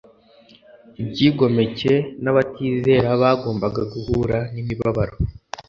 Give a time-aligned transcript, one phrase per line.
[1.01, 1.93] Ibyigomeke
[2.23, 5.15] n'abatizera bagombaga guhura n'imibabaro